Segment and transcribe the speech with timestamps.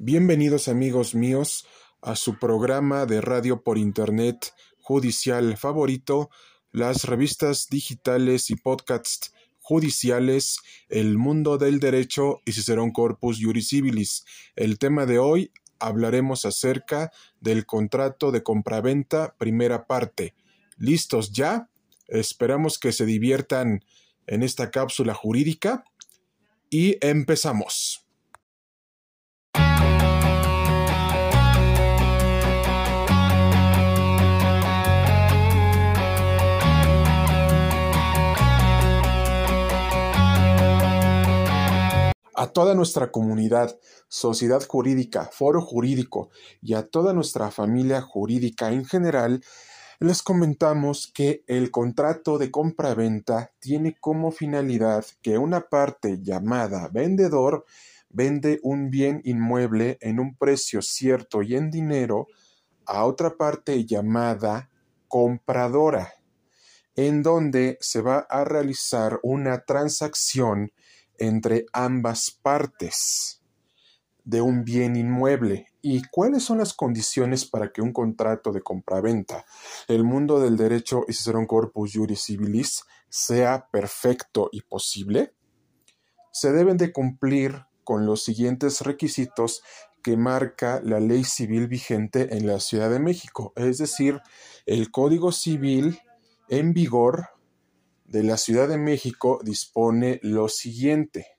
[0.00, 1.66] Bienvenidos amigos míos
[2.02, 6.30] a su programa de radio por internet judicial favorito,
[6.70, 10.58] las revistas digitales y podcasts judiciales,
[10.88, 14.24] El Mundo del Derecho y Cicerón Corpus Juris Civilis.
[14.54, 15.50] El tema de hoy
[15.80, 17.10] hablaremos acerca
[17.40, 20.36] del contrato de compraventa primera parte.
[20.76, 21.70] ¿Listos ya?
[22.06, 23.84] Esperamos que se diviertan
[24.28, 25.82] en esta cápsula jurídica
[26.70, 28.07] y empezamos.
[42.58, 46.30] Toda nuestra comunidad, sociedad jurídica, foro jurídico
[46.60, 49.44] y a toda nuestra familia jurídica en general,
[50.00, 57.64] les comentamos que el contrato de compra-venta tiene como finalidad que una parte llamada vendedor
[58.08, 62.26] vende un bien inmueble en un precio cierto y en dinero
[62.86, 64.68] a otra parte llamada
[65.06, 66.12] compradora,
[66.96, 70.72] en donde se va a realizar una transacción
[71.18, 73.42] entre ambas partes
[74.24, 75.66] de un bien inmueble.
[75.80, 79.46] Y cuáles son las condiciones para que un contrato de compraventa,
[79.88, 85.32] el mundo del derecho y un corpus juris civilis sea perfecto y posible,
[86.30, 89.62] se deben de cumplir con los siguientes requisitos
[90.02, 94.20] que marca la ley civil vigente en la Ciudad de México, es decir,
[94.66, 95.98] el Código Civil
[96.48, 97.30] en vigor
[98.08, 101.38] de la Ciudad de México dispone lo siguiente.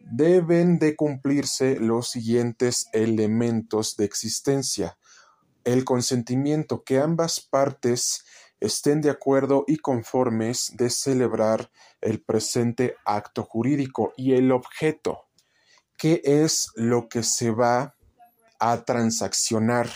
[0.00, 4.96] Deben de cumplirse los siguientes elementos de existencia.
[5.64, 8.24] El consentimiento que ambas partes
[8.60, 11.70] estén de acuerdo y conformes de celebrar
[12.00, 15.26] el presente acto jurídico y el objeto,
[15.98, 17.96] qué es lo que se va
[18.60, 19.90] a transaccionar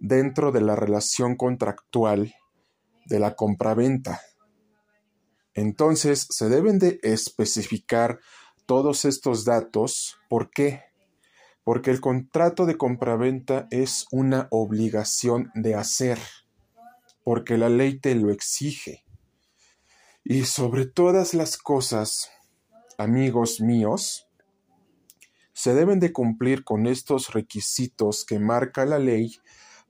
[0.00, 2.34] dentro de la relación contractual
[3.06, 4.20] de la compraventa.
[5.54, 8.18] Entonces, se deben de especificar
[8.66, 10.18] todos estos datos.
[10.28, 10.82] ¿Por qué?
[11.62, 16.18] Porque el contrato de compraventa es una obligación de hacer,
[17.22, 19.04] porque la ley te lo exige.
[20.24, 22.30] Y sobre todas las cosas,
[22.98, 24.28] amigos míos,
[25.52, 29.36] se deben de cumplir con estos requisitos que marca la ley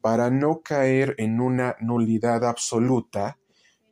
[0.00, 3.39] para no caer en una nulidad absoluta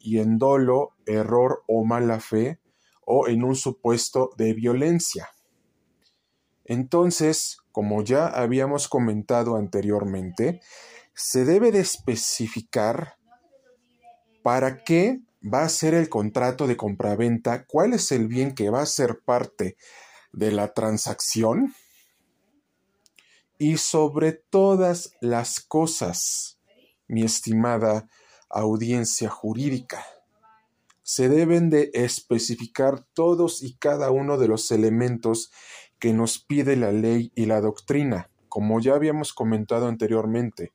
[0.09, 2.61] y en dolo, error o mala fe,
[3.05, 5.29] o en un supuesto de violencia.
[6.65, 10.61] Entonces, como ya habíamos comentado anteriormente,
[11.15, 13.17] se debe de especificar
[14.43, 18.81] para qué va a ser el contrato de compraventa, cuál es el bien que va
[18.81, 19.77] a ser parte
[20.33, 21.75] de la transacción
[23.59, 26.59] y sobre todas las cosas,
[27.09, 28.09] mi estimada
[28.51, 30.05] audiencia jurídica.
[31.03, 35.51] Se deben de especificar todos y cada uno de los elementos
[35.99, 40.73] que nos pide la ley y la doctrina, como ya habíamos comentado anteriormente.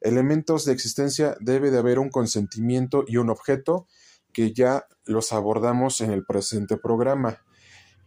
[0.00, 3.86] Elementos de existencia debe de haber un consentimiento y un objeto
[4.32, 7.44] que ya los abordamos en el presente programa.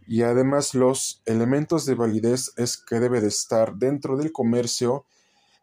[0.06, 5.06] Y además los elementos de validez es que debe de estar dentro del comercio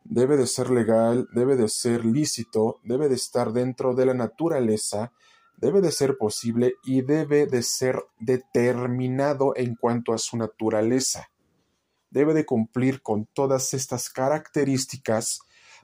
[0.03, 5.11] debe de ser legal, debe de ser lícito, debe de estar dentro de la naturaleza,
[5.57, 11.29] debe de ser posible y debe de ser determinado en cuanto a su naturaleza.
[12.09, 15.39] Debe de cumplir con todas estas características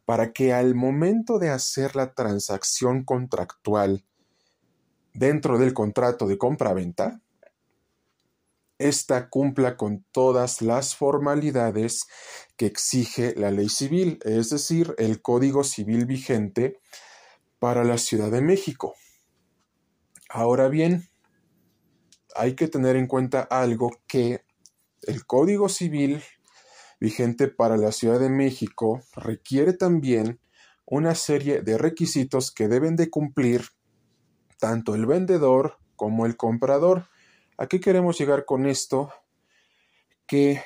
[0.05, 4.05] para que al momento de hacer la transacción contractual
[5.13, 7.21] dentro del contrato de compra-venta,
[8.79, 12.07] ésta cumpla con todas las formalidades
[12.57, 16.79] que exige la ley civil, es decir, el Código Civil vigente
[17.59, 18.95] para la Ciudad de México.
[20.29, 21.09] Ahora bien,
[22.35, 24.43] hay que tener en cuenta algo que
[25.03, 26.23] el Código Civil
[26.99, 30.39] vigente para la Ciudad de México requiere también
[30.85, 33.65] una serie de requisitos que deben de cumplir
[34.59, 37.07] tanto el vendedor como el comprador.
[37.61, 39.11] ¿A qué queremos llegar con esto?
[40.25, 40.63] Que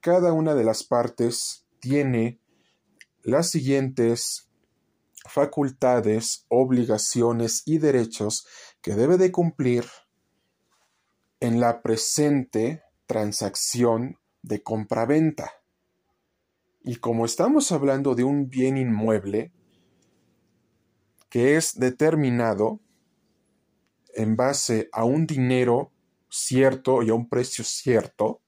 [0.00, 2.40] cada una de las partes tiene
[3.22, 4.48] las siguientes
[5.28, 8.46] facultades, obligaciones y derechos
[8.80, 9.84] que debe de cumplir
[11.40, 15.52] en la presente transacción de compraventa.
[16.82, 19.52] Y como estamos hablando de un bien inmueble
[21.28, 22.80] que es determinado
[24.14, 25.92] en base a un dinero
[26.28, 28.40] cierto y a un precio cierto,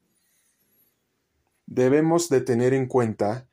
[1.66, 3.46] debemos de tener en cuenta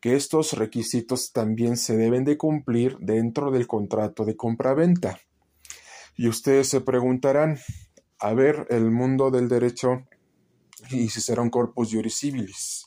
[0.00, 5.20] que estos requisitos también se deben de cumplir dentro del contrato de compraventa.
[6.16, 7.58] Y ustedes se preguntarán,
[8.18, 10.04] a ver, el mundo del derecho
[10.90, 12.86] y si será un corpus juris civilis.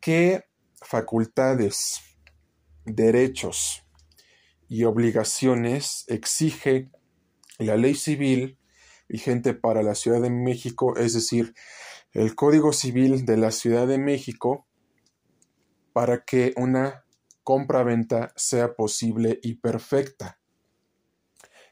[0.00, 0.44] ¿Qué
[0.82, 2.00] facultades,
[2.84, 3.82] derechos
[4.68, 6.90] y obligaciones exige
[7.58, 8.57] la ley civil
[9.08, 11.54] vigente para la Ciudad de México, es decir,
[12.12, 14.66] el Código Civil de la Ciudad de México,
[15.92, 17.04] para que una
[17.42, 20.38] compra-venta sea posible y perfecta.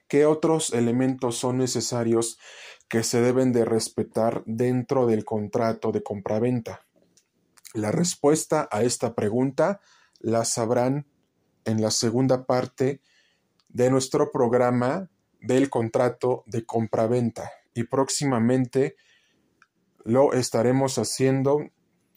[0.09, 2.39] ¿Qué otros elementos son necesarios
[2.89, 6.87] que se deben de respetar dentro del contrato de compraventa?
[7.75, 9.81] La respuesta a esta pregunta
[10.21, 11.07] la sabrán
[11.65, 13.03] en la segunda parte
[13.69, 15.11] de nuestro programa
[15.47, 18.97] del contrato de compraventa y próximamente
[20.05, 21.71] lo estaremos haciendo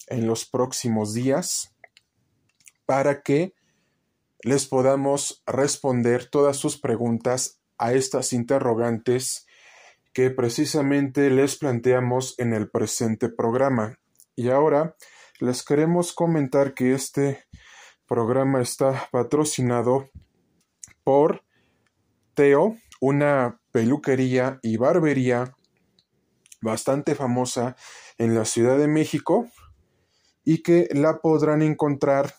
[0.08, 1.76] en los próximos días
[2.86, 3.54] para que
[4.42, 9.46] les podamos responder todas sus preguntas a estas interrogantes
[10.14, 14.00] que precisamente les planteamos en el presente programa.
[14.36, 14.96] Y ahora
[15.40, 17.46] les queremos comentar que este
[18.08, 20.10] programa está patrocinado
[21.04, 21.44] por
[22.34, 25.56] Teo, una peluquería y barbería
[26.62, 27.76] bastante famosa
[28.18, 29.48] en la Ciudad de México
[30.44, 32.34] y que la podrán encontrar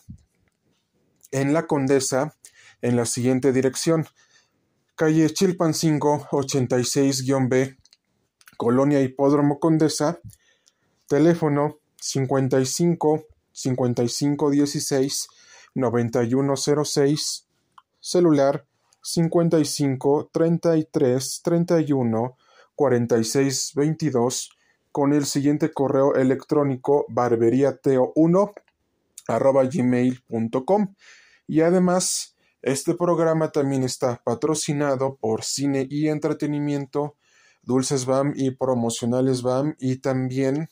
[1.31, 2.35] en la Condesa
[2.81, 4.05] en la siguiente dirección.
[4.95, 7.77] Calle Chilpancingo 86-B,
[8.57, 10.19] Colonia Hipódromo Condesa,
[11.07, 15.27] teléfono 55 55 16
[15.73, 17.47] 9106,
[17.99, 18.65] celular
[19.01, 22.37] 55 33 31
[22.75, 24.49] 46 22,
[24.91, 28.53] con el siguiente correo electrónico barberiateo1
[29.27, 30.95] arroba gmail.com
[31.47, 37.15] y además este programa también está patrocinado por Cine y Entretenimiento,
[37.63, 40.69] Dulces BAM y Promocionales BAM y también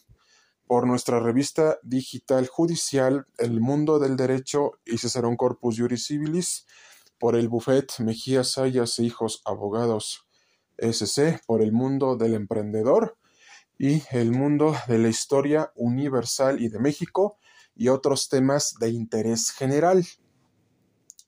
[0.67, 6.67] por nuestra revista digital judicial El Mundo del Derecho y Cesarón Corpus Juris Civilis,
[7.19, 10.25] por el Buffet Mejía Sayas e Hijos Abogados
[10.77, 13.17] SC, por el Mundo del Emprendedor
[13.77, 17.37] y el Mundo de la Historia Universal y de México
[17.75, 20.05] y otros temas de interés general.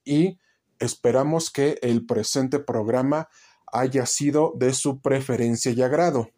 [0.03, 0.39] Y
[0.79, 3.29] esperamos que el presente programa
[3.71, 6.29] haya sido de su preferencia y agrado.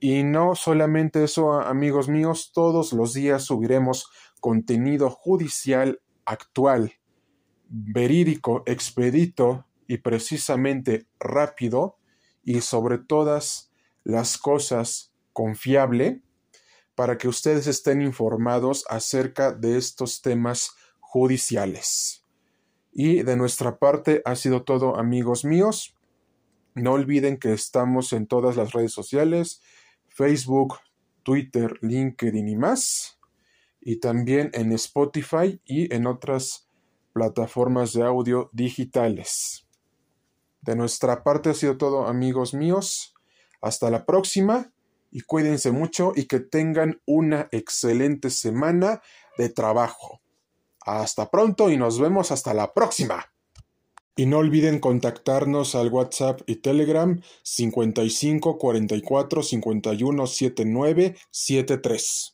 [0.00, 4.10] Y no solamente eso, amigos míos, todos los días subiremos
[4.40, 6.92] contenido judicial actual,
[7.68, 11.96] verídico, expedito y precisamente rápido
[12.42, 13.70] y sobre todas
[14.04, 16.22] las cosas confiable
[16.94, 22.24] para que ustedes estén informados acerca de estos temas judiciales.
[22.92, 25.96] Y de nuestra parte ha sido todo amigos míos.
[26.74, 29.60] No olviden que estamos en todas las redes sociales,
[30.08, 30.76] Facebook,
[31.24, 33.18] Twitter, LinkedIn y más.
[33.80, 36.63] Y también en Spotify y en otras
[37.14, 39.66] plataformas de audio digitales.
[40.60, 43.14] De nuestra parte ha sido todo amigos míos.
[43.62, 44.72] Hasta la próxima
[45.10, 49.00] y cuídense mucho y que tengan una excelente semana
[49.38, 50.20] de trabajo.
[50.80, 53.32] Hasta pronto y nos vemos hasta la próxima.
[54.16, 62.33] Y no olviden contactarnos al WhatsApp y Telegram 55 44 51 79 73.